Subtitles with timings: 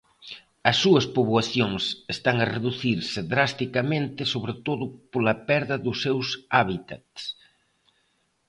[0.69, 1.83] As súas poboacións
[2.15, 6.27] están a reducirse drasticamente sobre todo pola perda dos seus
[6.57, 7.21] hábitats.